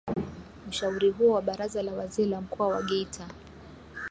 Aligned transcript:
Ushauri 0.69 1.09
huo 1.09 1.33
wa 1.33 1.41
baraza 1.41 1.83
la 1.83 1.93
wazee 1.93 2.25
la 2.25 2.41
mkoa 2.41 2.67
wa 2.67 2.81
geita 2.83 3.27